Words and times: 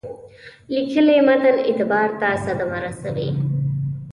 لیکلي 0.73 1.17
متن 1.27 1.55
اعتبار 1.67 2.09
ته 2.19 2.27
صدمه 2.45 2.77
رسوي. 2.85 3.29